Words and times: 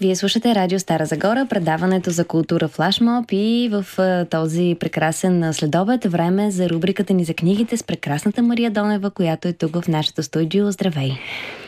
Вие 0.00 0.16
слушате 0.16 0.54
Радио 0.54 0.78
Стара 0.78 1.06
Загора, 1.06 1.46
предаването 1.50 2.10
за 2.10 2.24
култура 2.24 2.68
флашмоб 2.68 3.24
и 3.32 3.68
в 3.72 3.84
този 4.30 4.76
прекрасен 4.80 5.52
следобед 5.52 6.04
време 6.04 6.50
за 6.50 6.68
рубриката 6.68 7.14
ни 7.14 7.24
за 7.24 7.34
книгите 7.34 7.76
с 7.76 7.82
прекрасната 7.82 8.42
Мария 8.42 8.70
Донева, 8.70 9.10
която 9.10 9.48
е 9.48 9.52
тук 9.52 9.76
в 9.82 9.88
нашото 9.88 10.22
студио. 10.22 10.70
Здравей! 10.70 11.10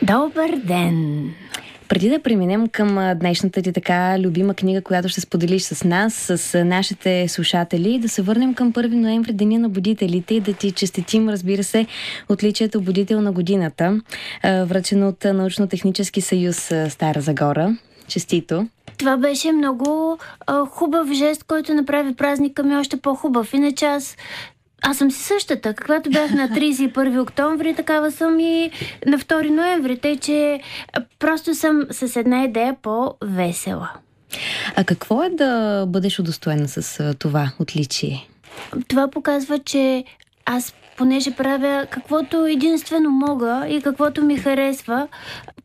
Добър 0.01 0.55
ден! 0.65 1.23
Преди 1.87 2.09
да 2.09 2.21
преминем 2.21 2.67
към 2.67 3.13
днешната 3.19 3.61
ти 3.61 3.73
така 3.73 4.19
любима 4.19 4.53
книга, 4.53 4.81
която 4.81 5.09
ще 5.09 5.21
споделиш 5.21 5.61
с 5.61 5.83
нас, 5.83 6.13
с 6.35 6.63
нашите 6.65 7.27
слушатели, 7.27 7.99
да 7.99 8.09
се 8.09 8.21
върнем 8.21 8.53
към 8.53 8.73
1 8.73 8.93
ноември, 8.93 9.33
Деня 9.33 9.59
на 9.59 9.69
будителите 9.69 10.35
и 10.35 10.39
да 10.39 10.53
ти 10.53 10.71
честитим, 10.71 11.29
разбира 11.29 11.63
се, 11.63 11.85
отличието 12.29 12.81
Будител 12.81 13.21
на 13.21 13.31
годината, 13.31 14.01
връчено 14.43 15.07
от 15.07 15.23
Научно-технически 15.23 16.21
съюз 16.21 16.71
Стара 16.89 17.21
Загора. 17.21 17.77
Честито! 18.11 18.67
Това 18.97 19.17
беше 19.17 19.51
много 19.51 20.17
а, 20.47 20.65
хубав 20.65 21.11
жест, 21.11 21.43
който 21.43 21.73
направи 21.73 22.15
празника 22.15 22.63
ми 22.63 22.75
още 22.75 22.97
по-хубав. 22.97 23.53
Иначе 23.53 23.85
аз 23.85 24.17
аз 24.81 24.97
съм 24.97 25.11
си 25.11 25.23
същата. 25.23 25.73
Каквато 25.73 26.09
бях 26.09 26.31
на 26.31 26.49
31 26.49 27.21
октомври, 27.21 27.75
такава 27.75 28.11
съм 28.11 28.39
и 28.39 28.71
на 29.05 29.17
2 29.17 29.49
ноември. 29.49 29.97
Тъй, 29.97 30.17
че 30.17 30.61
просто 31.19 31.55
съм 31.55 31.87
с 31.91 32.15
една 32.15 32.43
идея 32.43 32.75
по-весела. 32.81 33.91
А 34.75 34.83
какво 34.83 35.23
е 35.23 35.29
да 35.29 35.85
бъдеш 35.87 36.19
удостоена 36.19 36.67
с 36.67 37.13
това 37.19 37.51
отличие? 37.59 38.27
Това 38.87 39.07
показва, 39.07 39.59
че 39.59 40.03
аз 40.45 40.73
понеже 40.97 41.31
правя 41.31 41.85
каквото 41.89 42.45
единствено 42.45 43.09
мога 43.09 43.65
и 43.69 43.81
каквото 43.81 44.23
ми 44.23 44.37
харесва, 44.37 45.07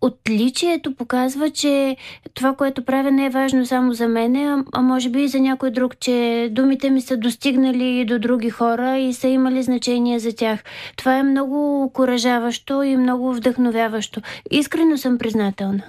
отличието 0.01 0.95
показва, 0.95 1.51
че 1.51 1.97
това, 2.35 2.55
което 2.55 2.85
правя, 2.85 3.11
не 3.11 3.27
е 3.27 3.31
важно 3.31 3.67
само 3.67 3.93
за 3.93 4.09
мене, 4.09 4.57
а, 4.73 4.83
може 4.83 5.11
би 5.11 5.23
и 5.23 5.29
за 5.29 5.41
някой 5.41 5.71
друг, 5.71 5.99
че 6.01 6.49
думите 6.53 6.91
ми 6.91 7.01
са 7.01 7.17
достигнали 7.17 8.01
и 8.01 8.05
до 8.05 8.19
други 8.19 8.51
хора 8.51 8.99
и 8.99 9.13
са 9.13 9.29
имали 9.29 9.63
значение 9.63 10.19
за 10.19 10.37
тях. 10.37 10.65
Това 10.97 11.19
е 11.19 11.23
много 11.23 11.83
окоръжаващо 11.83 12.83
и 12.83 12.97
много 12.97 13.35
вдъхновяващо. 13.35 14.21
Искрено 14.51 14.99
съм 14.99 15.19
признателна. 15.19 15.83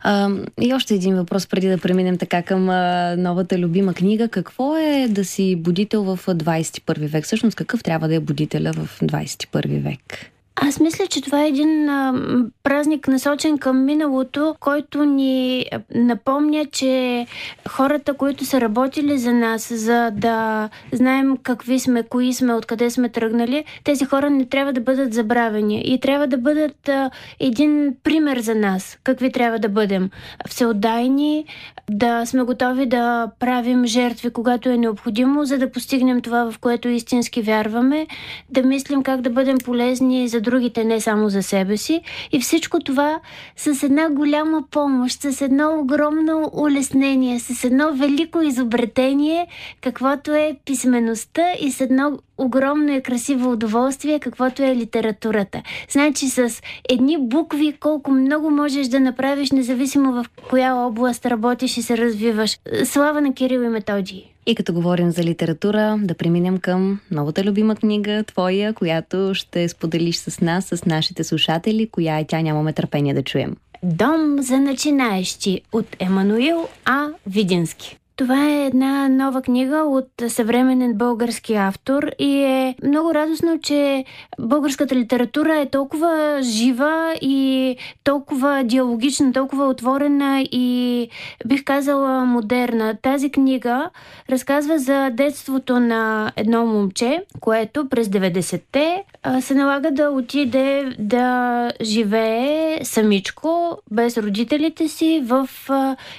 А, 0.00 0.30
и 0.60 0.74
още 0.74 0.94
един 0.94 1.16
въпрос 1.16 1.46
преди 1.46 1.68
да 1.68 1.78
преминем 1.78 2.18
така 2.18 2.42
към 2.42 2.68
а, 2.68 3.14
новата 3.16 3.58
любима 3.58 3.94
книга. 3.94 4.28
Какво 4.28 4.76
е 4.76 5.06
да 5.08 5.24
си 5.24 5.56
будител 5.56 6.02
в 6.02 6.18
21 6.26 7.08
век? 7.08 7.24
Всъщност 7.24 7.56
какъв 7.56 7.82
трябва 7.82 8.08
да 8.08 8.14
е 8.14 8.20
будителя 8.20 8.72
в 8.72 9.00
21 9.00 9.82
век? 9.82 10.30
Аз 10.62 10.80
мисля, 10.80 11.06
че 11.06 11.22
това 11.22 11.42
е 11.44 11.48
един 11.48 11.88
а, 11.88 12.14
празник 12.62 13.08
насочен 13.08 13.58
към 13.58 13.84
миналото, 13.84 14.56
който 14.60 15.04
ни 15.04 15.66
напомня, 15.94 16.66
че 16.72 17.26
хората, 17.68 18.14
които 18.14 18.44
са 18.44 18.60
работили 18.60 19.18
за 19.18 19.32
нас, 19.32 19.74
за 19.74 20.10
да 20.10 20.68
знаем 20.92 21.36
какви 21.42 21.78
сме, 21.78 22.02
кои 22.02 22.32
сме, 22.32 22.54
откъде 22.54 22.90
сме 22.90 23.08
тръгнали, 23.08 23.64
тези 23.84 24.04
хора 24.04 24.30
не 24.30 24.44
трябва 24.44 24.72
да 24.72 24.80
бъдат 24.80 25.14
забравени 25.14 25.82
и 25.84 26.00
трябва 26.00 26.26
да 26.26 26.38
бъдат 26.38 26.88
а, 26.88 27.10
един 27.40 27.94
пример 28.02 28.38
за 28.38 28.54
нас, 28.54 28.98
какви 29.04 29.32
трябва 29.32 29.58
да 29.58 29.68
бъдем. 29.68 30.10
Всеотдайни, 30.48 31.44
да 31.90 32.26
сме 32.26 32.42
готови 32.42 32.86
да 32.86 33.30
правим 33.38 33.86
жертви, 33.86 34.30
когато 34.30 34.68
е 34.68 34.76
необходимо, 34.76 35.44
за 35.44 35.58
да 35.58 35.72
постигнем 35.72 36.22
това, 36.22 36.50
в 36.50 36.58
което 36.58 36.88
истински 36.88 37.42
вярваме, 37.42 38.06
да 38.50 38.62
мислим 38.62 39.02
как 39.02 39.20
да 39.20 39.30
бъдем 39.30 39.56
полезни 39.64 40.28
за 40.28 40.40
другите, 40.46 40.84
не 40.84 41.00
само 41.00 41.28
за 41.28 41.42
себе 41.42 41.76
си. 41.76 42.00
И 42.32 42.40
всичко 42.40 42.80
това 42.80 43.20
с 43.56 43.82
една 43.82 44.10
голяма 44.10 44.62
помощ, 44.70 45.22
с 45.22 45.40
едно 45.40 45.80
огромно 45.80 46.50
улеснение, 46.52 47.40
с 47.40 47.64
едно 47.64 47.92
велико 47.92 48.42
изобретение, 48.42 49.46
каквото 49.80 50.34
е 50.34 50.56
писмеността 50.64 51.52
и 51.60 51.72
с 51.72 51.80
едно 51.80 52.18
огромно 52.38 52.92
и 52.92 53.02
красиво 53.02 53.52
удоволствие, 53.52 54.20
каквото 54.20 54.62
е 54.62 54.76
литературата. 54.76 55.62
Значи 55.90 56.28
с 56.28 56.62
едни 56.88 57.18
букви 57.20 57.76
колко 57.80 58.10
много 58.10 58.50
можеш 58.50 58.86
да 58.86 59.00
направиш, 59.00 59.50
независимо 59.50 60.12
в 60.12 60.26
коя 60.50 60.74
област 60.74 61.26
работиш 61.26 61.76
и 61.76 61.82
се 61.82 61.96
развиваш. 61.96 62.58
Слава 62.84 63.20
на 63.20 63.34
Кирил 63.34 63.60
и 63.60 63.68
Методий! 63.68 64.35
И 64.46 64.54
като 64.54 64.72
говорим 64.72 65.10
за 65.10 65.22
литература, 65.24 65.98
да 66.02 66.14
преминем 66.14 66.58
към 66.58 67.00
новата 67.10 67.44
любима 67.44 67.76
книга, 67.76 68.24
твоя, 68.26 68.72
която 68.72 69.34
ще 69.34 69.68
споделиш 69.68 70.16
с 70.16 70.40
нас, 70.40 70.64
с 70.64 70.84
нашите 70.84 71.24
слушатели, 71.24 71.88
коя 71.88 72.18
е 72.18 72.24
тя, 72.24 72.40
нямаме 72.40 72.72
търпение 72.72 73.14
да 73.14 73.22
чуем. 73.22 73.56
Дом 73.82 74.36
за 74.42 74.58
начинаещи 74.58 75.60
от 75.72 75.96
Емануил 75.98 76.68
А. 76.84 77.08
Видински. 77.26 77.98
Това 78.16 78.48
е 78.48 78.66
една 78.66 79.08
нова 79.08 79.42
книга 79.42 79.76
от 79.76 80.08
съвременен 80.28 80.94
български 80.94 81.54
автор 81.54 82.10
и 82.18 82.36
е 82.42 82.74
много 82.84 83.14
радостно, 83.14 83.58
че 83.62 84.04
българската 84.40 84.94
литература 84.94 85.58
е 85.58 85.70
толкова 85.70 86.38
жива 86.42 87.14
и 87.20 87.76
толкова 88.04 88.62
диалогична, 88.64 89.32
толкова 89.32 89.68
отворена 89.68 90.40
и 90.52 91.08
бих 91.46 91.64
казала 91.64 92.24
модерна. 92.24 92.96
Тази 93.02 93.30
книга 93.30 93.90
разказва 94.30 94.78
за 94.78 95.10
детството 95.10 95.80
на 95.80 96.32
едно 96.36 96.66
момче, 96.66 97.24
което 97.40 97.88
през 97.88 98.08
90-те 98.08 99.04
се 99.40 99.54
налага 99.54 99.90
да 99.90 100.10
отиде 100.10 100.94
да 100.98 101.72
живее 101.82 102.84
самичко, 102.84 103.78
без 103.90 104.18
родителите 104.18 104.88
си, 104.88 105.22
в 105.24 105.48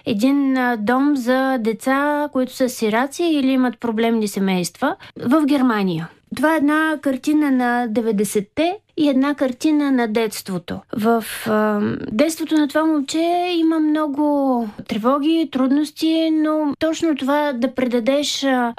един 0.05 0.57
дом 0.79 1.15
за 1.15 1.57
деца 1.57 1.86
деца, 1.87 2.29
които 2.31 2.55
са 2.55 2.69
сираци 2.69 3.23
или 3.23 3.51
имат 3.51 3.79
проблемни 3.79 4.27
семейства 4.27 4.95
в 5.25 5.45
Германия. 5.45 6.09
Това 6.35 6.53
е 6.53 6.57
една 6.57 6.97
картина 7.01 7.51
на 7.51 7.87
90-те 7.89 8.79
и 8.97 9.09
една 9.09 9.35
картина 9.35 9.91
на 9.91 10.07
детството. 10.07 10.79
В 10.97 11.23
а, 11.47 11.79
детството 12.11 12.55
на 12.55 12.67
това 12.67 12.85
момче 12.85 13.49
има 13.57 13.79
много 13.79 14.67
тревоги, 14.87 15.49
трудности, 15.51 16.29
но 16.31 16.73
точно 16.79 17.15
това 17.15 17.53
да 17.53 17.75
предадеш, 17.75 18.43
а, 18.43 18.73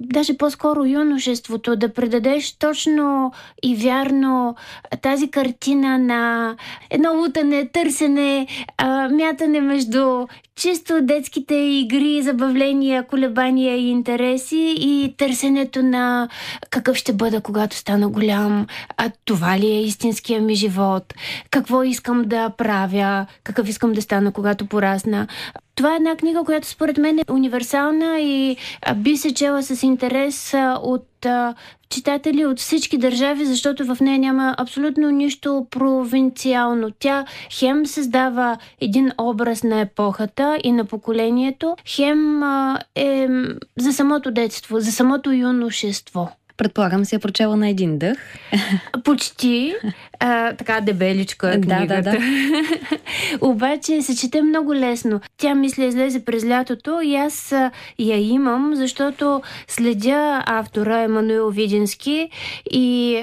даже 0.00 0.36
по-скоро 0.36 0.84
юношеството, 0.84 1.76
да 1.76 1.92
предадеш 1.92 2.52
точно 2.52 3.32
и 3.62 3.76
вярно 3.76 4.56
тази 5.02 5.30
картина 5.30 5.98
на 5.98 6.54
едно 6.90 7.14
лутане, 7.14 7.68
търсене, 7.72 8.46
а, 8.78 9.08
мятане 9.08 9.60
между 9.60 10.26
чисто 10.56 11.02
детските 11.02 11.54
игри, 11.54 12.22
забавления, 12.22 13.06
колебания 13.06 13.76
и 13.76 13.88
интереси 13.88 14.74
и 14.78 15.14
търсенето 15.16 15.82
на 15.82 16.28
какъв 16.70 16.96
ще 16.96 17.12
бъда, 17.12 17.40
когато 17.40 17.76
стана 17.76 18.08
голям. 18.08 18.66
А 18.96 19.10
това 19.24 19.51
ли 19.58 19.66
е 19.66 19.82
истинския 19.82 20.40
ми 20.40 20.54
живот? 20.54 21.14
Какво 21.50 21.82
искам 21.82 22.22
да 22.22 22.50
правя? 22.50 23.26
Какъв 23.44 23.68
искам 23.68 23.92
да 23.92 24.02
стана, 24.02 24.32
когато 24.32 24.66
порасна? 24.66 25.26
Това 25.74 25.92
е 25.92 25.96
една 25.96 26.16
книга, 26.16 26.44
която 26.44 26.68
според 26.68 26.98
мен 26.98 27.18
е 27.18 27.32
универсална 27.32 28.20
и 28.20 28.56
би 28.96 29.16
се 29.16 29.34
чела 29.34 29.62
с 29.62 29.82
интерес 29.82 30.54
от 30.82 31.26
читатели 31.90 32.46
от 32.46 32.58
всички 32.58 32.98
държави, 32.98 33.44
защото 33.44 33.94
в 33.94 34.00
нея 34.00 34.18
няма 34.18 34.54
абсолютно 34.58 35.10
нищо 35.10 35.66
провинциално. 35.70 36.90
Тя 36.98 37.24
хем 37.50 37.86
създава 37.86 38.58
един 38.80 39.12
образ 39.18 39.62
на 39.62 39.80
епохата 39.80 40.58
и 40.64 40.72
на 40.72 40.84
поколението, 40.84 41.76
хем 41.86 42.42
е 42.94 43.28
за 43.78 43.92
самото 43.92 44.30
детство, 44.30 44.80
за 44.80 44.92
самото 44.92 45.32
юношество. 45.32 46.30
Предполагам 46.56 47.04
си 47.04 47.14
я 47.14 47.18
прочела 47.18 47.56
на 47.56 47.68
един 47.68 47.98
дъх. 47.98 48.18
Почти. 49.04 49.74
А, 50.20 50.52
така 50.52 50.80
дебеличка 50.80 51.50
е 51.54 51.60
книгата. 51.60 51.86
Да, 51.86 52.02
да, 52.02 52.10
да. 52.10 52.18
Обаче 53.40 54.02
се 54.02 54.16
чете 54.16 54.42
много 54.42 54.74
лесно. 54.74 55.20
Тя 55.36 55.54
мисля 55.54 55.84
излезе 55.84 56.24
през 56.24 56.46
лятото 56.46 57.00
и 57.00 57.16
аз 57.16 57.54
я 57.98 58.16
имам, 58.16 58.72
защото 58.74 59.42
следя 59.68 60.42
автора 60.46 61.00
Емануил 61.00 61.48
Видински 61.48 62.30
и 62.70 63.20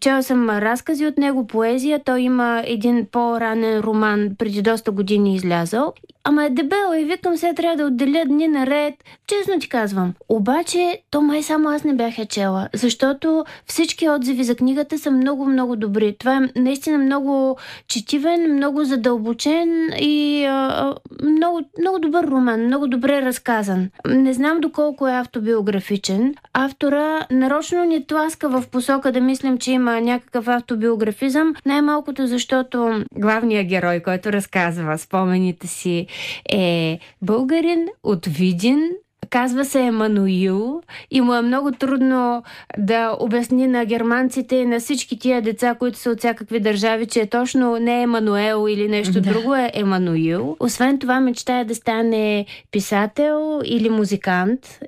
чела 0.00 0.22
съм 0.22 0.50
разкази 0.50 1.06
от 1.06 1.18
него, 1.18 1.46
поезия. 1.46 2.00
Той 2.04 2.20
има 2.20 2.62
един 2.66 3.06
по-ранен 3.12 3.80
роман, 3.80 4.30
преди 4.38 4.62
доста 4.62 4.90
години 4.90 5.34
излязъл. 5.34 5.92
Ама 6.24 6.44
е 6.44 6.50
дебело 6.50 6.94
и 6.94 7.04
викам 7.04 7.36
сега 7.36 7.54
трябва 7.54 7.76
да 7.76 7.84
отделя 7.84 8.24
дни 8.26 8.48
наред. 8.48 8.94
Честно 9.26 9.60
ти 9.60 9.68
казвам. 9.68 10.14
Обаче, 10.28 11.02
то 11.10 11.20
май 11.20 11.42
само 11.42 11.68
аз 11.68 11.84
не 11.84 11.94
бях 11.94 12.18
я 12.18 12.26
чела, 12.26 12.68
защото 12.74 13.44
всички 13.66 14.08
отзиви 14.08 14.44
за 14.44 14.54
книгата 14.54 14.98
са 14.98 15.10
много-много 15.10 15.76
добри. 15.76 16.16
Това 16.18 16.36
е 16.36 16.60
наистина 16.60 16.98
много 16.98 17.56
четивен, 17.88 18.54
много 18.54 18.84
задълбочен 18.84 19.90
и 19.98 20.44
а, 20.44 20.94
много, 21.22 21.60
много 21.80 21.98
добър 21.98 22.24
роман, 22.24 22.66
много 22.66 22.86
добре 22.86 23.22
разказан. 23.22 23.90
Не 24.08 24.32
знам 24.32 24.60
доколко 24.60 25.08
е 25.08 25.12
автобиографичен. 25.12 26.34
Автора 26.52 27.26
нарочно 27.30 27.84
ни 27.84 28.06
тласка 28.06 28.48
в 28.48 28.64
посока 28.72 29.12
да 29.12 29.20
мислим, 29.20 29.58
че 29.58 29.72
има 29.72 29.87
някакъв 29.90 30.48
автобиографизъм, 30.48 31.54
най-малкото 31.66 32.26
защото 32.26 33.04
главният 33.14 33.66
герой, 33.66 34.00
който 34.00 34.32
разказва 34.32 34.98
спомените 34.98 35.66
си, 35.66 36.06
е 36.52 36.98
българин 37.22 37.86
от 38.02 38.26
Видин, 38.26 38.90
Казва 39.30 39.64
се 39.64 39.80
Емануил 39.80 40.82
и 41.10 41.20
му 41.20 41.34
е 41.34 41.42
много 41.42 41.72
трудно 41.72 42.42
да 42.78 43.16
обясни 43.20 43.66
на 43.66 43.84
германците 43.84 44.56
и 44.56 44.66
на 44.66 44.80
всички 44.80 45.18
тия 45.18 45.42
деца, 45.42 45.74
които 45.74 45.98
са 45.98 46.10
от 46.10 46.18
всякакви 46.18 46.60
държави, 46.60 47.06
че 47.06 47.20
е 47.20 47.26
точно 47.26 47.78
не 47.78 48.02
Емануел 48.02 48.66
или 48.68 48.88
нещо 48.88 49.12
да. 49.12 49.20
друго, 49.20 49.54
е 49.54 49.70
Емануил. 49.74 50.56
Освен 50.60 50.98
това 50.98 51.20
мечтая 51.20 51.64
да 51.64 51.74
стане 51.74 52.46
писател 52.70 53.60
или 53.64 53.88
музикант. 53.88 54.78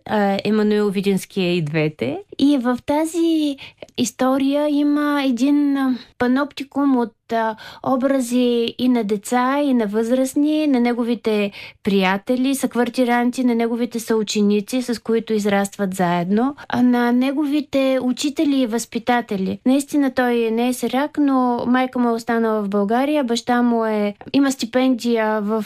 Емануил 0.44 0.88
Видински 0.88 1.40
е 1.40 1.56
и 1.56 1.62
двете. 1.62 2.18
И 2.42 2.58
в 2.58 2.78
тази 2.86 3.56
история 3.98 4.68
има 4.68 5.22
един 5.24 5.76
паноптикум 6.18 6.96
от 6.96 7.12
образи 7.82 8.74
и 8.78 8.88
на 8.88 9.04
деца, 9.04 9.60
и 9.62 9.74
на 9.74 9.86
възрастни, 9.86 10.66
на 10.66 10.80
неговите 10.80 11.52
приятели, 11.82 12.54
съквартиранти, 12.54 13.44
на 13.44 13.54
неговите 13.54 14.00
съученици, 14.00 14.82
с 14.82 15.02
които 15.02 15.32
израстват 15.32 15.94
заедно, 15.94 16.56
а 16.68 16.82
на 16.82 17.12
неговите 17.12 17.98
учители 18.02 18.60
и 18.60 18.66
възпитатели. 18.66 19.58
Наистина 19.66 20.14
той 20.14 20.50
не 20.50 20.68
е 20.68 20.72
сирак, 20.72 21.18
но 21.18 21.64
майка 21.66 21.98
му 21.98 22.08
е 22.08 22.12
останала 22.12 22.62
в 22.62 22.68
България, 22.68 23.24
баща 23.24 23.62
му 23.62 23.84
е, 23.84 24.14
има 24.32 24.52
стипендия 24.52 25.40
в, 25.40 25.64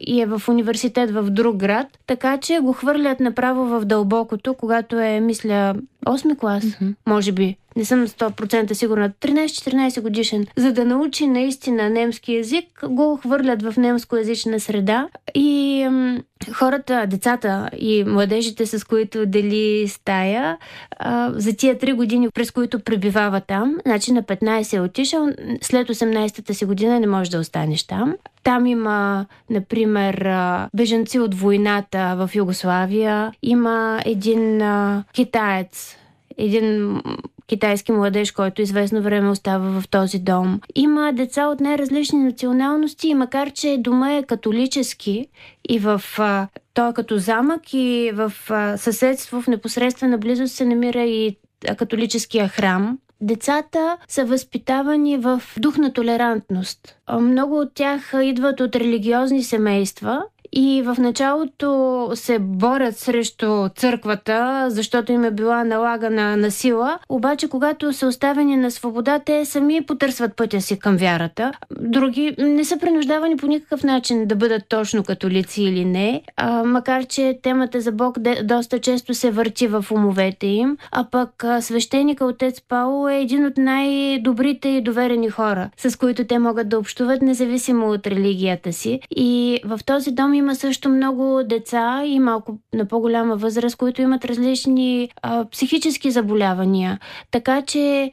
и 0.00 0.20
е 0.20 0.26
в 0.26 0.42
университет 0.48 1.10
в 1.10 1.30
друг 1.30 1.56
град, 1.56 1.86
така 2.06 2.38
че 2.38 2.58
го 2.58 2.72
хвърлят 2.72 3.20
направо 3.20 3.64
в 3.64 3.84
дълбокото, 3.84 4.54
когато 4.54 4.98
е, 4.98 5.20
мисля, 5.20 5.74
8 6.08 6.34
клас, 6.40 6.64
mm-hmm. 6.64 6.94
може 7.06 7.32
би 7.32 7.56
не 7.78 7.84
съм 7.84 8.06
100% 8.06 8.72
сигурна, 8.72 9.10
13-14 9.10 10.00
годишен, 10.00 10.46
за 10.56 10.72
да 10.72 10.84
научи 10.84 11.26
наистина 11.26 11.90
немски 11.90 12.32
язик, 12.32 12.64
го 12.88 13.16
хвърлят 13.16 13.62
в 13.62 13.74
немскоязична 13.76 14.60
среда. 14.60 15.08
И 15.34 15.86
м- 15.90 16.18
хората, 16.52 17.06
децата 17.06 17.70
и 17.78 18.04
младежите, 18.04 18.66
с 18.66 18.84
които 18.84 19.26
дели 19.26 19.88
стая, 19.88 20.58
а, 20.98 21.32
за 21.34 21.56
тия 21.56 21.78
три 21.78 21.92
години, 21.92 22.30
през 22.30 22.50
които 22.50 22.80
пребивава 22.80 23.40
там, 23.40 23.76
значи 23.86 24.12
на 24.12 24.22
15 24.22 24.76
е 24.76 24.80
отишъл, 24.80 25.28
след 25.62 25.88
18-та 25.88 26.54
си 26.54 26.64
година 26.64 27.00
не 27.00 27.06
може 27.06 27.30
да 27.30 27.38
останеш 27.38 27.86
там. 27.86 28.14
Там 28.42 28.66
има, 28.66 29.26
например, 29.50 30.28
бежанци 30.74 31.18
от 31.18 31.34
войната 31.34 32.14
в 32.18 32.30
Югославия, 32.34 33.32
има 33.42 34.02
един 34.04 34.62
а, 34.62 35.04
китаец, 35.12 35.96
един 36.38 37.00
китайски 37.48 37.92
младеж, 37.92 38.32
който 38.32 38.62
известно 38.62 39.02
време 39.02 39.30
остава 39.30 39.80
в 39.80 39.88
този 39.88 40.18
дом. 40.18 40.60
Има 40.74 41.12
деца 41.12 41.46
от 41.46 41.60
най-различни 41.60 42.18
националности, 42.18 43.14
макар 43.14 43.50
че 43.50 43.76
дома 43.78 44.12
е 44.12 44.22
католически 44.22 45.26
и 45.68 45.78
в 45.78 46.02
а, 46.18 46.48
той 46.74 46.90
е 46.90 46.92
като 46.92 47.18
замък 47.18 47.60
и 47.72 48.12
в 48.14 48.32
съседство 48.76 49.42
в 49.42 49.46
непосредствена 49.46 50.18
близост 50.18 50.54
се 50.54 50.64
намира 50.64 51.02
и 51.02 51.36
католическия 51.76 52.48
храм. 52.48 52.98
Децата 53.20 53.96
са 54.08 54.24
възпитавани 54.24 55.18
в 55.18 55.42
дух 55.56 55.78
на 55.78 55.92
толерантност. 55.92 56.96
Много 57.20 57.58
от 57.58 57.74
тях 57.74 58.12
идват 58.22 58.60
от 58.60 58.76
религиозни 58.76 59.42
семейства 59.42 60.22
и 60.60 60.82
в 60.82 60.96
началото 60.98 62.10
се 62.14 62.38
борят 62.38 62.98
срещу 62.98 63.68
църквата, 63.68 64.66
защото 64.70 65.12
им 65.12 65.24
е 65.24 65.30
била 65.30 65.64
налагана 65.64 66.36
на 66.36 66.50
сила. 66.50 66.98
Обаче, 67.08 67.48
когато 67.48 67.92
са 67.92 68.06
оставени 68.06 68.56
на 68.56 68.70
свобода, 68.70 69.18
те 69.18 69.44
сами 69.44 69.86
потърсват 69.86 70.36
пътя 70.36 70.60
си 70.60 70.78
към 70.78 70.96
вярата. 70.96 71.52
Други 71.80 72.34
не 72.38 72.64
са 72.64 72.78
принуждавани 72.78 73.36
по 73.36 73.46
никакъв 73.46 73.84
начин 73.84 74.26
да 74.26 74.36
бъдат 74.36 74.62
точно 74.68 75.04
католици 75.04 75.62
или 75.62 75.84
не, 75.84 76.22
а, 76.36 76.64
макар 76.64 77.04
че 77.04 77.38
темата 77.42 77.80
за 77.80 77.92
Бог 77.92 78.18
доста 78.44 78.78
често 78.78 79.14
се 79.14 79.30
върти 79.30 79.66
в 79.66 79.84
умовете 79.90 80.46
им. 80.46 80.76
А 80.92 81.04
пък 81.10 81.44
свещеника 81.60 82.24
отец 82.24 82.60
Пауло 82.60 83.08
е 83.08 83.20
един 83.20 83.46
от 83.46 83.56
най-добрите 83.56 84.68
и 84.68 84.80
доверени 84.80 85.30
хора, 85.30 85.70
с 85.76 85.98
които 85.98 86.24
те 86.24 86.38
могат 86.38 86.68
да 86.68 86.78
общуват, 86.78 87.22
независимо 87.22 87.90
от 87.90 88.06
религията 88.06 88.72
си. 88.72 89.00
И 89.16 89.60
в 89.64 89.80
този 89.86 90.10
дом 90.10 90.34
има 90.34 90.47
също 90.54 90.88
много 90.88 91.42
деца 91.44 92.02
и 92.04 92.18
малко 92.18 92.58
на 92.74 92.84
по-голяма 92.84 93.36
възраст, 93.36 93.76
които 93.76 94.02
имат 94.02 94.24
различни 94.24 95.10
а, 95.22 95.44
психически 95.44 96.10
заболявания. 96.10 96.98
Така 97.30 97.62
че 97.62 98.10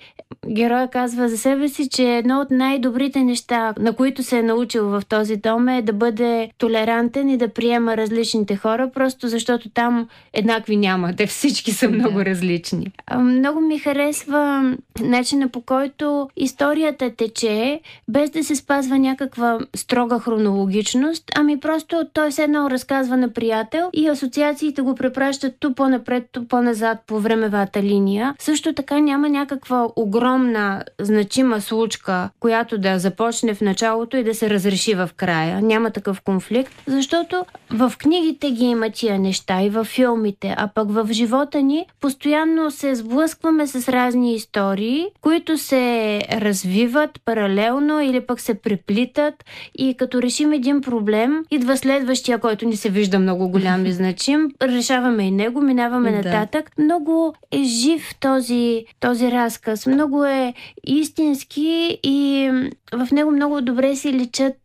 героя 0.49 0.87
казва 0.87 1.29
за 1.29 1.37
себе 1.37 1.69
си, 1.69 1.89
че 1.89 2.03
едно 2.03 2.41
от 2.41 2.51
най-добрите 2.51 3.23
неща, 3.23 3.73
на 3.79 3.93
които 3.93 4.23
се 4.23 4.39
е 4.39 4.43
научил 4.43 4.89
в 4.89 5.03
този 5.09 5.35
дом 5.35 5.69
е 5.69 5.81
да 5.81 5.93
бъде 5.93 6.49
толерантен 6.57 7.29
и 7.29 7.37
да 7.37 7.47
приема 7.47 7.97
различните 7.97 8.55
хора, 8.55 8.91
просто 8.93 9.27
защото 9.27 9.69
там 9.69 10.07
еднакви 10.33 10.77
няма. 10.77 11.15
Те 11.15 11.27
всички 11.27 11.71
са 11.71 11.89
много 11.89 12.17
да. 12.17 12.25
различни. 12.25 12.91
А, 13.07 13.19
много 13.19 13.61
ми 13.61 13.79
харесва 13.79 14.73
начина 15.01 15.49
по 15.49 15.61
който 15.61 16.29
историята 16.35 17.11
тече, 17.17 17.79
без 18.07 18.29
да 18.29 18.43
се 18.43 18.55
спазва 18.55 18.99
някаква 18.99 19.59
строга 19.75 20.19
хронологичност, 20.19 21.23
ами 21.35 21.59
просто 21.59 22.05
той 22.15 22.31
се 22.31 22.43
едно 22.43 22.69
разказва 22.69 23.17
на 23.17 23.29
приятел 23.29 23.89
и 23.93 24.07
асоциациите 24.07 24.81
го 24.81 24.95
препращат 24.95 25.53
ту 25.59 25.73
по-напред, 25.73 26.29
ту 26.31 26.47
по-назад 26.47 26.97
по 27.07 27.19
времевата 27.19 27.83
линия. 27.83 28.35
Също 28.39 28.73
така 28.73 28.99
няма 28.99 29.29
някаква 29.29 29.87
огромна 29.95 30.83
значима 31.01 31.61
случка, 31.61 32.29
която 32.39 32.77
да 32.77 32.99
започне 32.99 33.53
в 33.53 33.61
началото 33.61 34.17
и 34.17 34.23
да 34.23 34.35
се 34.35 34.49
разреши 34.49 34.93
в 34.93 35.09
края. 35.15 35.61
Няма 35.61 35.91
такъв 35.91 36.21
конфликт, 36.21 36.73
защото 36.87 37.45
в 37.69 37.93
книгите 37.97 38.51
ги 38.51 38.65
има 38.65 38.89
тия 38.89 39.19
неща 39.19 39.61
и 39.61 39.69
в 39.69 39.83
филмите, 39.83 40.55
а 40.57 40.67
пък 40.67 40.91
в 40.91 41.07
живота 41.11 41.61
ни 41.61 41.85
постоянно 42.01 42.71
се 42.71 42.95
сблъскваме 42.95 43.67
с 43.67 43.89
разни 43.89 44.35
истории, 44.35 45.05
които 45.21 45.57
се 45.57 46.19
развиват 46.31 47.19
паралелно 47.25 48.01
или 48.01 48.21
пък 48.21 48.39
се 48.39 48.53
преплитат 48.53 49.45
и 49.77 49.97
като 49.97 50.21
решим 50.21 50.53
един 50.53 50.81
проблем, 50.81 51.45
идва 51.51 51.77
следващия, 52.05 52.39
който 52.39 52.65
ни 52.65 52.75
се 52.75 52.89
вижда 52.89 53.19
много 53.19 53.49
голям 53.49 53.85
и 53.85 53.91
значим, 53.91 54.51
решаваме 54.61 55.23
и 55.23 55.31
него, 55.31 55.61
минаваме 55.61 56.11
да. 56.11 56.17
нататък. 56.17 56.71
Много 56.77 57.33
е 57.51 57.63
жив 57.63 58.15
този, 58.19 58.85
този 58.99 59.31
разказ, 59.31 59.85
много 59.85 60.25
е 60.25 60.53
истински 60.87 61.99
и 62.03 62.49
в 62.93 63.07
него 63.11 63.31
много 63.31 63.61
добре 63.61 63.95
си 63.95 64.13
личат 64.13 64.55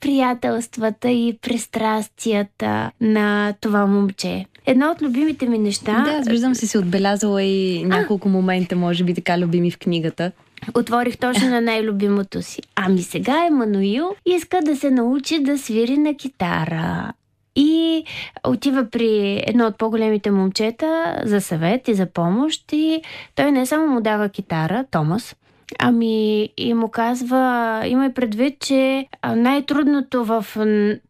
приятелствата 0.00 1.10
и 1.10 1.38
пристрастията 1.42 2.90
на 3.00 3.54
това 3.60 3.86
момче. 3.86 4.44
Едно 4.66 4.90
от 4.90 5.02
любимите 5.02 5.46
ми 5.46 5.58
неща. 5.58 6.02
Да, 6.04 6.10
аз 6.10 6.28
виждам 6.28 6.54
си 6.54 6.66
си 6.66 6.78
отбелязала 6.78 7.42
и 7.42 7.84
няколко 7.84 8.28
а. 8.28 8.32
момента, 8.32 8.76
може 8.76 9.04
би 9.04 9.14
така 9.14 9.38
любими 9.38 9.70
в 9.70 9.78
книгата. 9.78 10.32
Отворих 10.74 11.18
точно 11.18 11.48
на 11.48 11.60
най-любимото 11.60 12.42
си. 12.42 12.62
Ами 12.74 13.02
сега 13.02 13.46
Емануил 13.46 14.14
иска 14.26 14.60
да 14.62 14.76
се 14.76 14.90
научи 14.90 15.42
да 15.42 15.58
свири 15.58 15.98
на 15.98 16.14
китара. 16.14 17.12
И 17.56 18.04
отива 18.46 18.90
при 18.90 19.42
едно 19.46 19.66
от 19.66 19.78
по-големите 19.78 20.30
момчета 20.30 21.20
за 21.24 21.40
съвет 21.40 21.88
и 21.88 21.94
за 21.94 22.06
помощ. 22.06 22.72
И 22.72 23.02
той 23.34 23.52
не 23.52 23.66
само 23.66 23.86
му 23.86 24.00
дава 24.00 24.28
китара, 24.28 24.84
Томас, 24.90 25.36
Ами 25.78 26.48
и 26.56 26.74
му 26.74 26.88
казва, 26.88 27.82
имай 27.86 28.12
предвид, 28.12 28.60
че 28.60 29.06
най-трудното 29.36 30.24
в 30.24 30.46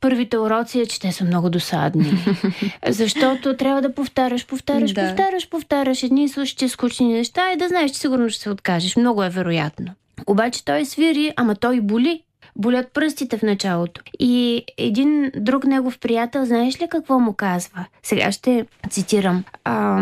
първите 0.01 0.39
уроци 0.39 0.81
е, 0.81 0.87
че 0.87 1.01
те 1.01 1.13
са 1.13 1.25
много 1.25 1.51
досадни. 1.51 2.13
Защото 2.89 3.57
трябва 3.57 3.83
да 3.83 3.95
повтаряш, 3.95 4.47
повтаряш, 4.47 4.93
да. 4.93 5.09
повтаряш, 5.09 5.49
повтаряш 5.49 6.03
едни 6.03 6.25
и 6.25 6.29
същи 6.29 6.69
скучни 6.69 7.13
неща 7.13 7.53
и 7.53 7.57
да 7.57 7.69
знаеш, 7.69 7.91
че 7.91 7.99
сигурно 7.99 8.29
ще 8.29 8.43
се 8.43 8.51
откажеш. 8.51 8.97
Много 8.97 9.23
е 9.23 9.29
вероятно. 9.29 9.87
Обаче 10.27 10.65
той 10.65 10.85
свири, 10.85 11.33
ама 11.37 11.55
той 11.55 11.81
боли 11.81 12.23
болят 12.57 12.93
пръстите 12.93 13.39
в 13.39 13.43
началото. 13.43 14.03
И 14.19 14.65
един 14.79 15.33
друг 15.37 15.65
негов 15.65 15.99
приятел, 15.99 16.45
знаеш 16.45 16.81
ли 16.81 16.89
какво 16.89 17.19
му 17.19 17.33
казва? 17.33 17.85
Сега 18.03 18.33
ще 18.33 18.67
цитирам. 18.91 19.45
А, 19.65 20.01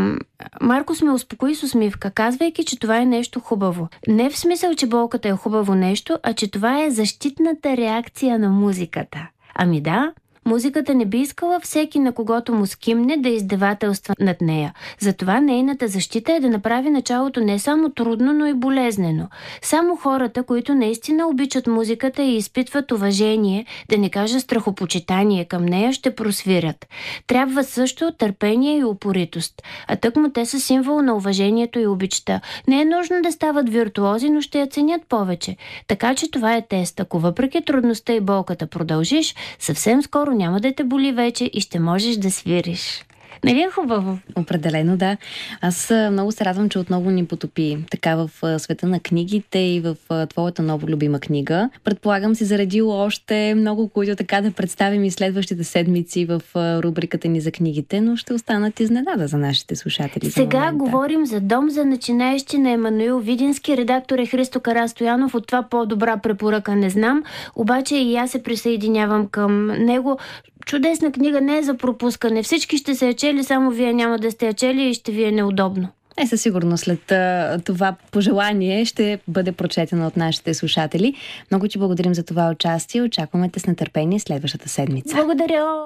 Маркос 0.60 1.02
ме 1.02 1.12
успокои 1.12 1.54
с 1.54 1.62
усмивка, 1.62 2.10
казвайки, 2.10 2.64
че 2.64 2.78
това 2.78 2.98
е 2.98 3.06
нещо 3.06 3.40
хубаво. 3.40 3.88
Не 4.08 4.30
в 4.30 4.38
смисъл, 4.38 4.74
че 4.74 4.86
болката 4.86 5.28
е 5.28 5.32
хубаво 5.32 5.74
нещо, 5.74 6.18
а 6.22 6.32
че 6.32 6.50
това 6.50 6.84
е 6.84 6.90
защитната 6.90 7.76
реакция 7.76 8.38
на 8.38 8.48
музиката. 8.48 9.28
Ами 9.54 9.80
да, 9.80 10.12
Музиката 10.46 10.94
не 10.94 11.04
би 11.04 11.18
искала 11.18 11.60
всеки, 11.60 11.98
на 11.98 12.12
когото 12.12 12.54
му 12.54 12.66
скимне, 12.66 13.16
да 13.16 13.28
издевателства 13.28 14.14
над 14.20 14.40
нея. 14.40 14.74
Затова 15.00 15.40
нейната 15.40 15.88
защита 15.88 16.32
е 16.32 16.40
да 16.40 16.50
направи 16.50 16.90
началото 16.90 17.40
не 17.40 17.58
само 17.58 17.90
трудно, 17.90 18.32
но 18.32 18.46
и 18.46 18.54
болезнено. 18.54 19.28
Само 19.62 19.96
хората, 19.96 20.42
които 20.42 20.74
наистина 20.74 21.28
обичат 21.28 21.66
музиката 21.66 22.22
и 22.22 22.36
изпитват 22.36 22.92
уважение, 22.92 23.66
да 23.90 23.98
не 23.98 24.10
кажа 24.10 24.40
страхопочитание 24.40 25.44
към 25.44 25.64
нея, 25.64 25.92
ще 25.92 26.14
просвирят. 26.14 26.86
Трябва 27.26 27.64
също 27.64 28.12
търпение 28.12 28.78
и 28.78 28.84
упоритост. 28.84 29.62
А 29.88 29.96
тък 29.96 30.16
му 30.16 30.30
те 30.30 30.46
са 30.46 30.60
символ 30.60 31.02
на 31.02 31.14
уважението 31.16 31.78
и 31.78 31.86
обичта. 31.86 32.40
Не 32.68 32.80
е 32.80 32.84
нужно 32.84 33.22
да 33.22 33.32
стават 33.32 33.68
виртуози, 33.68 34.30
но 34.30 34.40
ще 34.40 34.60
я 34.60 34.66
ценят 34.66 35.02
повече. 35.08 35.56
Така 35.86 36.14
че 36.14 36.30
това 36.30 36.56
е 36.56 36.66
тест. 36.66 37.00
Ако 37.00 37.18
въпреки 37.18 37.64
трудността 37.64 38.12
и 38.12 38.20
болката 38.20 38.66
продължиш, 38.66 39.34
съвсем 39.58 40.02
скоро 40.02 40.33
няма 40.34 40.60
да 40.60 40.74
те 40.74 40.84
боли 40.84 41.12
вече 41.12 41.50
и 41.52 41.60
ще 41.60 41.80
можеш 41.80 42.16
да 42.16 42.30
свириш. 42.30 43.04
Нали 43.44 43.60
е 43.60 43.70
хубаво? 43.70 44.18
Определено, 44.36 44.96
да. 44.96 45.16
Аз 45.60 45.92
много 46.10 46.32
се 46.32 46.44
радвам, 46.44 46.68
че 46.68 46.78
отново 46.78 47.10
ни 47.10 47.26
потопи 47.26 47.78
така 47.90 48.16
в 48.16 48.30
света 48.58 48.86
на 48.86 49.00
книгите 49.00 49.58
и 49.58 49.80
в 49.80 49.96
твоята 50.26 50.62
много 50.62 50.86
любима 50.86 51.20
книга. 51.20 51.70
Предполагам 51.84 52.34
си 52.34 52.44
заредило 52.44 52.94
още 52.94 53.54
много, 53.56 53.88
които 53.88 54.16
така 54.16 54.40
да 54.40 54.50
представим 54.50 55.04
и 55.04 55.10
следващите 55.10 55.64
седмици 55.64 56.24
в 56.24 56.42
рубриката 56.56 57.28
ни 57.28 57.40
за 57.40 57.52
книгите, 57.52 58.00
но 58.00 58.16
ще 58.16 58.34
останат 58.34 58.80
изненада 58.80 59.26
за 59.26 59.38
нашите 59.38 59.76
слушатели. 59.76 60.30
Сега 60.30 60.70
за 60.70 60.76
говорим 60.76 61.26
за 61.26 61.40
Дом 61.40 61.70
за 61.70 61.84
начинаещи 61.84 62.58
на 62.58 62.70
Емануил 62.70 63.18
Видински. 63.18 63.76
Редактор 63.76 64.18
е 64.18 64.26
Христо 64.26 64.60
Карастоянов. 64.60 65.34
От 65.34 65.46
това 65.46 65.62
по-добра 65.62 66.16
препоръка 66.16 66.74
не 66.74 66.90
знам. 66.90 67.22
Обаче 67.56 67.96
и 67.96 68.16
аз 68.16 68.30
се 68.30 68.42
присъединявам 68.42 69.26
към 69.26 69.66
него 69.66 70.18
чудесна 70.66 71.12
книга 71.12 71.40
не 71.40 71.58
е 71.58 71.62
за 71.62 71.76
пропускане. 71.76 72.42
Всички 72.42 72.76
ще 72.76 72.94
се 72.94 73.06
я 73.06 73.14
чели, 73.14 73.44
само 73.44 73.70
вие 73.70 73.92
няма 73.92 74.18
да 74.18 74.30
сте 74.30 74.46
я 74.46 74.54
чели 74.54 74.82
и 74.82 74.94
ще 74.94 75.12
ви 75.12 75.24
е 75.24 75.32
неудобно. 75.32 75.88
Е, 76.16 76.26
със 76.26 76.42
сигурност 76.42 76.84
след 76.84 77.12
а, 77.12 77.58
това 77.64 77.94
пожелание 78.10 78.84
ще 78.84 79.18
бъде 79.28 79.52
прочетено 79.52 80.06
от 80.06 80.16
нашите 80.16 80.54
слушатели. 80.54 81.14
Много 81.50 81.68
ти 81.68 81.78
благодарим 81.78 82.14
за 82.14 82.22
това 82.22 82.50
участие. 82.50 83.02
Очакваме 83.02 83.48
те 83.48 83.60
с 83.60 83.66
нетърпение 83.66 84.18
следващата 84.20 84.68
седмица. 84.68 85.16
Благодаря! 85.16 85.82